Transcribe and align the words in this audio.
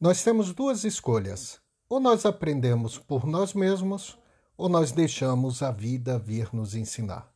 Nós 0.00 0.22
temos 0.22 0.54
duas 0.54 0.84
escolhas: 0.84 1.58
ou 1.88 1.98
nós 1.98 2.24
aprendemos 2.24 2.96
por 2.96 3.26
nós 3.26 3.52
mesmos, 3.52 4.16
ou 4.56 4.68
nós 4.68 4.92
deixamos 4.92 5.60
a 5.60 5.72
vida 5.72 6.16
vir 6.20 6.50
nos 6.52 6.76
ensinar. 6.76 7.28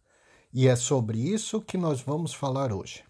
E 0.55 0.69
é 0.69 0.77
sobre 0.77 1.19
isso 1.19 1.61
que 1.61 1.77
nós 1.77 2.01
vamos 2.01 2.33
falar 2.33 2.73
hoje. 2.73 3.03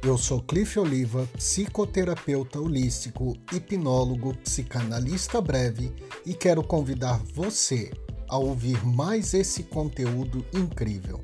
Eu 0.00 0.16
sou 0.16 0.40
Cliff 0.42 0.78
Oliva, 0.78 1.26
psicoterapeuta 1.34 2.60
holístico, 2.60 3.32
hipnólogo, 3.52 4.36
psicanalista 4.44 5.40
breve 5.40 5.92
e 6.24 6.34
quero 6.34 6.62
convidar 6.62 7.18
você 7.34 7.90
a 8.28 8.38
ouvir 8.38 8.86
mais 8.86 9.34
esse 9.34 9.64
conteúdo 9.64 10.46
incrível, 10.54 11.20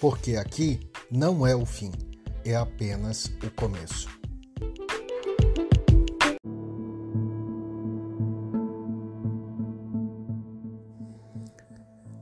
porque 0.00 0.36
aqui 0.36 0.80
não 1.10 1.46
é 1.46 1.54
o 1.54 1.66
fim 1.66 1.92
é 2.44 2.56
apenas 2.56 3.26
o 3.42 3.50
começo. 3.50 4.08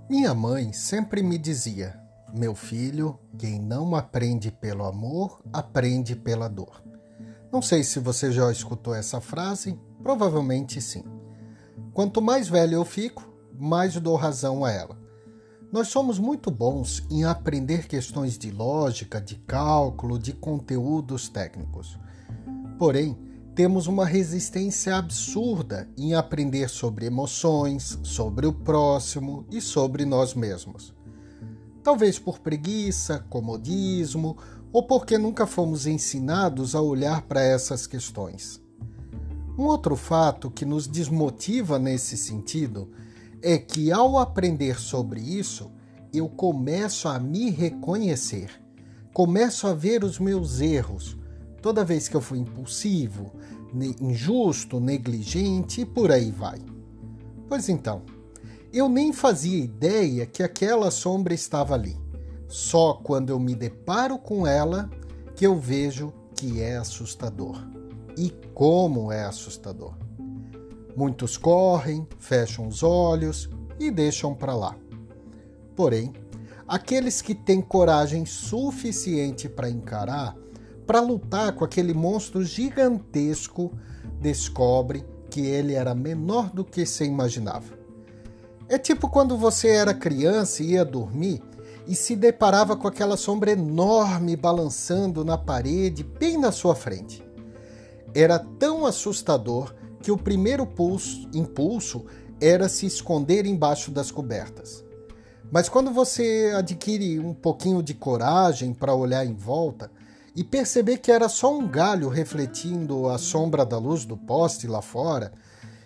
Minha 0.09 0.35
mãe 0.35 0.73
sempre 0.73 1.23
me 1.23 1.39
dizia: 1.39 2.01
Meu 2.35 2.55
filho, 2.55 3.19
quem 3.39 3.61
não 3.61 3.95
aprende 3.95 4.51
pelo 4.51 4.85
amor, 4.85 5.41
aprende 5.53 6.17
pela 6.17 6.48
dor. 6.48 6.83
Não 7.53 7.62
sei 7.62 7.83
se 7.83 7.98
você 7.98 8.33
já 8.33 8.51
escutou 8.51 8.95
essa 8.95 9.21
frase, 9.21 9.79
provavelmente 10.03 10.81
sim. 10.81 11.05
Quanto 11.93 12.21
mais 12.21 12.48
velho 12.48 12.75
eu 12.75 12.85
fico, 12.85 13.23
mais 13.59 13.95
dou 13.97 14.17
razão 14.17 14.65
a 14.65 14.71
ela. 14.71 14.98
Nós 15.71 15.89
somos 15.89 16.19
muito 16.19 16.51
bons 16.51 17.07
em 17.11 17.25
aprender 17.25 17.87
questões 17.87 18.39
de 18.39 18.51
lógica, 18.51 19.21
de 19.21 19.35
cálculo, 19.35 20.19
de 20.19 20.33
conteúdos 20.33 21.29
técnicos. 21.29 21.99
Porém, 22.79 23.19
temos 23.55 23.87
uma 23.87 24.07
resistência 24.07 24.97
absurda 24.97 25.87
em 25.95 26.15
aprender 26.15 26.70
sobre 26.70 27.05
emoções, 27.05 27.98
sobre 28.03 28.47
o 28.47 28.53
próximo 28.53 29.45
e 29.51 29.61
sobre 29.61 30.07
nós 30.07 30.33
mesmos. 30.33 30.95
Talvez 31.83 32.19
por 32.19 32.39
preguiça, 32.39 33.27
comodismo 33.29 34.39
ou 34.73 34.85
porque 34.85 35.19
nunca 35.19 35.47
fomos 35.47 35.87
ensinados 35.87 36.75
a 36.75 36.81
olhar 36.81 37.23
para 37.23 37.42
essas 37.42 37.87
questões. 37.87 38.62
Um 39.59 39.64
outro 39.64 39.97
fato 39.97 40.51
que 40.51 40.64
nos 40.64 40.87
desmotiva 40.87 41.79
nesse 41.79 42.17
sentido 42.17 42.91
é 42.92 43.08
que 43.58 43.92
ao 43.92 44.19
aprender 44.19 44.81
sobre 44.81 45.20
isso, 45.20 45.70
eu 46.12 46.28
começo 46.28 47.08
a 47.08 47.19
me 47.19 47.50
reconhecer, 47.50 48.50
começo 49.12 49.67
a 49.67 49.75
ver 49.75 50.05
os 50.05 50.19
meus 50.19 50.61
erros. 50.61 51.17
Toda 51.61 51.84
vez 51.84 52.08
que 52.08 52.17
eu 52.17 52.20
fui 52.20 52.39
impulsivo, 52.39 53.33
injusto, 54.00 54.80
negligente 54.80 55.83
e 55.83 55.86
por 55.86 56.11
aí 56.11 56.30
vai. 56.30 56.58
Pois 57.48 57.69
então, 57.69 58.03
eu 58.72 58.89
nem 58.89 59.12
fazia 59.12 59.64
ideia 59.64 60.27
que 60.27 60.42
aquela 60.42 60.91
sombra 60.91 61.34
estava 61.34 61.75
ali. 61.75 61.97
Só 62.47 62.95
quando 62.95 63.30
eu 63.30 63.39
me 63.39 63.55
deparo 63.55 64.19
com 64.19 64.47
ela 64.47 64.91
que 65.34 65.47
eu 65.47 65.58
vejo 65.58 66.12
que 66.34 66.61
é 66.61 66.77
assustador. 66.77 67.56
E 68.17 68.30
como 68.55 69.12
é 69.12 69.25
assustador. 69.25 69.95
Muitos 70.99 71.37
correm, 71.37 72.05
fecham 72.19 72.67
os 72.67 72.83
olhos 72.83 73.49
e 73.79 73.89
deixam 73.89 74.35
para 74.35 74.53
lá. 74.53 74.75
Porém, 75.77 76.13
aqueles 76.67 77.23
que 77.23 77.37
têm 77.37 77.61
coragem 77.61 78.27
suficiente 78.27 79.49
para 79.49 79.71
encarar, 79.71 80.37
para 80.85 80.99
lutar 80.99 81.53
com 81.53 81.65
aquele 81.65 81.95
monstro 81.95 82.45
gigantesco, 82.45 83.71
descobre 84.21 85.07
que 85.31 85.43
ele 85.43 85.75
era 85.75 85.95
menor 85.95 86.51
do 86.51 86.65
que 86.65 86.85
se 86.85 87.05
imaginava. 87.05 87.79
É 88.69 88.77
tipo 88.77 89.08
quando 89.08 89.39
você 89.39 89.69
era 89.69 89.95
criança 89.95 90.64
e 90.64 90.73
ia 90.73 90.85
dormir 90.85 91.41
e 91.87 91.95
se 91.95 92.17
deparava 92.17 92.77
com 92.77 92.89
aquela 92.89 93.17
sombra 93.17 93.53
enorme 93.53 94.35
balançando 94.35 95.25
na 95.25 95.39
parede 95.39 96.03
bem 96.03 96.37
na 96.37 96.51
sua 96.51 96.75
frente. 96.75 97.25
Era 98.13 98.37
tão 98.37 98.85
assustador 98.85 99.73
que 100.01 100.11
o 100.11 100.17
primeiro 100.17 100.67
pulso, 100.67 101.29
impulso 101.33 102.05
era 102.41 102.69
se 102.69 102.86
esconder 102.86 103.47
embaixo 103.47 103.91
das 103.91 104.11
cobertas. 104.11 104.85
Mas 105.51 105.69
quando 105.69 105.91
você 105.91 106.53
adquire 106.57 107.19
um 107.19 107.33
pouquinho 107.33 107.83
de 107.83 107.95
coragem 107.95 108.75
para 108.75 108.95
olhar 108.95 109.25
em 109.25 109.35
volta 109.35 109.91
e 110.37 110.45
perceber 110.45 110.98
que 110.98 111.11
era 111.11 111.29
só 111.29 111.57
um 111.57 111.67
galho 111.67 112.08
refletindo 112.08 113.08
a 113.08 113.19
sombra 113.19 113.64
da 113.64 113.79
luz 113.79 114.05
do 114.05 114.17
poste 114.17 114.67
lá 114.67 114.83
fora, 114.83 115.33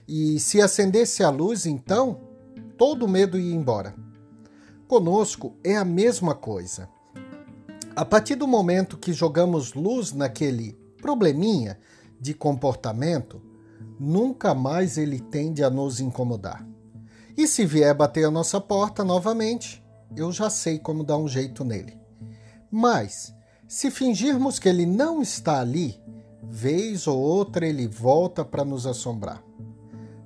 e 0.07 0.39
se 0.41 0.61
acendesse 0.61 1.23
a 1.23 1.31
luz, 1.31 1.65
então 1.65 2.21
todo 2.77 3.07
o 3.07 3.09
medo 3.09 3.39
ia 3.39 3.55
embora. 3.55 3.95
Conosco 4.87 5.55
é 5.65 5.77
a 5.77 5.85
mesma 5.85 6.35
coisa. 6.35 6.89
A 7.95 8.05
partir 8.05 8.35
do 8.35 8.47
momento 8.47 8.99
que 8.99 9.13
jogamos 9.13 9.75
luz 9.75 10.13
naquele 10.13 10.77
probleminha 11.01 11.79
de 12.21 12.35
comportamento, 12.35 13.41
nunca 13.99 14.55
mais 14.55 14.99
ele 14.99 15.21
tende 15.21 15.63
a 15.63 15.71
nos 15.71 16.01
incomodar. 16.01 16.67
E 17.37 17.47
se 17.49 17.65
vier 17.65 17.95
bater 17.95 18.25
a 18.25 18.31
nossa 18.31 18.61
porta 18.61 19.03
novamente, 19.03 19.83
eu 20.17 20.31
já 20.31 20.51
sei 20.51 20.79
como 20.79 21.05
dar 21.05 21.17
um 21.17 21.29
jeito 21.29 21.65
nele. 21.65 21.99
Mas, 22.71 23.35
se 23.67 23.91
fingirmos 23.91 24.59
que 24.59 24.69
ele 24.69 24.85
não 24.85 25.23
está 25.23 25.61
ali, 25.61 26.01
vez 26.43 27.07
ou 27.07 27.19
outra 27.19 27.67
ele 27.67 27.87
volta 27.87 28.45
para 28.45 28.65
nos 28.65 28.87
assombrar. 28.87 29.43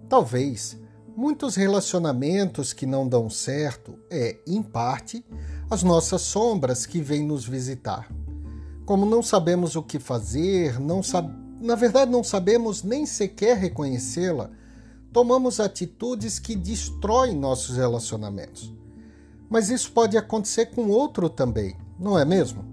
Talvez 0.09 0.79
muitos 1.17 1.57
relacionamentos 1.57 2.73
que 2.73 2.87
não 2.87 3.09
dão 3.09 3.31
certo 3.31 3.99
é, 4.11 4.39
em 4.47 4.63
parte, 4.63 5.25
as 5.71 5.83
nossas 5.83 6.23
sombras 6.23 6.85
que 6.85 7.01
vêm 7.01 7.25
nos 7.25 7.47
visitar. 7.47 8.09
Como 8.85 9.07
não 9.07 9.23
sabemos 9.23 9.77
o 9.77 9.83
que 9.83 9.99
fazer, 9.99 10.79
não 10.79 11.03
sabemos 11.03 11.46
na 11.61 11.75
verdade 11.75 12.11
não 12.11 12.23
sabemos 12.23 12.83
nem 12.83 13.07
sequer 13.07 13.57
reconhecê-la, 13.57 14.51
tomamos 15.13 15.61
atitudes 15.61 16.39
que 16.39 16.55
destroem 16.55 17.37
nossos 17.37 17.77
relacionamentos. 17.77 18.73
Mas 19.49 19.71
isso 19.71 19.93
pode 19.93 20.17
acontecer 20.19 20.67
com 20.67 20.89
outro 20.89 21.29
também, 21.29 21.77
não 21.99 22.19
é 22.19 22.25
mesmo? 22.25 22.65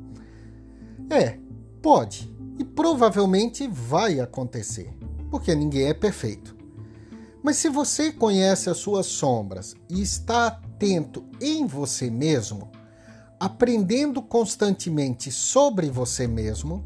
É, 1.10 1.38
pode 1.82 2.34
e 2.58 2.64
provavelmente 2.64 3.68
vai 3.68 4.20
acontecer, 4.20 4.94
porque 5.30 5.54
ninguém 5.56 5.88
é 5.88 5.94
perfeito. 5.94 6.56
Mas 7.42 7.58
se 7.58 7.70
você 7.70 8.12
conhece 8.12 8.70
as 8.70 8.78
suas 8.78 9.06
sombras 9.06 9.76
e 9.90 10.02
está 10.02 10.48
atento 10.48 11.26
em 11.42 11.66
você 11.66 12.10
mesmo, 12.10 12.72
aprendendo 13.40 14.22
constantemente 14.22 15.32
sobre 15.32 15.90
você 15.90 16.28
mesmo, 16.28 16.86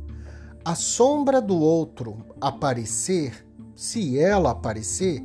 a 0.68 0.76
sombra 0.76 1.42
do 1.42 1.58
outro 1.58 2.26
aparecer, 2.42 3.48
se 3.74 4.20
ela 4.20 4.52
aparecer, 4.52 5.24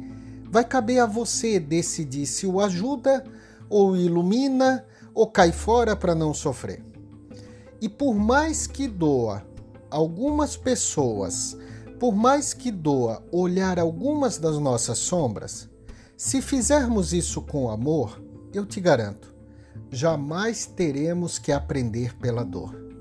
vai 0.49 0.65
caber 0.65 1.01
a 1.01 1.05
você 1.05 1.59
decidir 1.59 2.27
se 2.27 2.47
o 2.47 2.61
ajuda 2.61 3.25
ou 3.69 3.97
ilumina 3.97 4.87
ou 5.13 5.27
cai 5.27 5.51
fora 5.51 5.97
para 5.97 6.15
não 6.15 6.33
sofrer. 6.33 6.85
E 7.81 7.89
por 7.89 8.15
mais 8.15 8.69
que 8.69 8.87
doa 8.87 9.45
algumas 9.91 10.57
pessoas, 10.57 11.57
por 11.99 12.15
mais 12.15 12.55
que 12.55 12.71
doa 12.71 13.21
olhar 13.33 13.81
algumas 13.81 14.39
das 14.39 14.61
nossas 14.61 14.99
sombras, 14.99 15.69
se 16.17 16.41
fizermos 16.41 17.13
isso 17.13 17.43
com 17.43 17.69
amor, 17.69 18.23
eu 18.55 18.65
te 18.65 18.81
garanto, 18.81 19.35
jamais 19.91 20.67
teremos 20.67 21.37
que 21.37 21.51
aprender 21.51 22.17
pela 22.19 22.45
dor. 22.45 22.92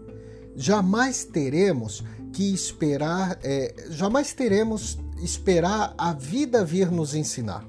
Jamais 0.55 1.23
teremos 1.23 2.03
que 2.33 2.53
esperar, 2.53 3.39
é, 3.43 3.73
jamais 3.89 4.33
teremos 4.33 4.97
esperar 5.21 5.93
a 5.97 6.13
vida 6.13 6.63
vir 6.63 6.91
nos 6.91 7.13
ensinar. 7.13 7.65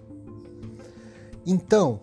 Então, 1.44 2.00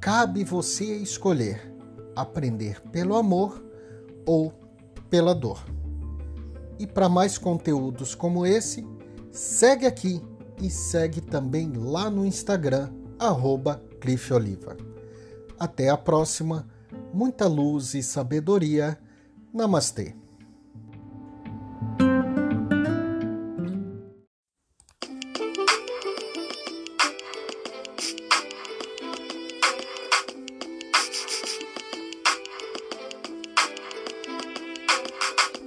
cabe 0.00 0.44
você 0.44 0.96
escolher 0.96 1.74
aprender 2.14 2.80
pelo 2.92 3.16
amor 3.16 3.62
ou 4.26 4.52
pela 5.10 5.34
dor. 5.34 5.64
E 6.78 6.86
para 6.86 7.08
mais 7.08 7.38
conteúdos 7.38 8.14
como 8.14 8.44
esse, 8.44 8.86
segue 9.30 9.86
aqui 9.86 10.22
e 10.60 10.70
segue 10.70 11.20
também 11.20 11.72
lá 11.72 12.10
no 12.10 12.24
Instagram, 12.24 12.90
arroba 13.18 13.82
Oliva. 14.34 14.76
Até 15.58 15.88
a 15.88 15.96
próxima, 15.96 16.66
muita 17.12 17.46
luz 17.46 17.94
e 17.94 18.02
sabedoria. 18.02 18.98
Namastê. 19.54 20.14